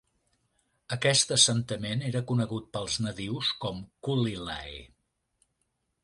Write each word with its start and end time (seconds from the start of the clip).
Aquest 0.95 1.33
assentament 1.35 2.01
era 2.07 2.21
conegut 2.31 2.65
pels 2.77 2.95
nadius 3.07 3.51
com 3.65 3.83
"Culilay". 4.07 4.79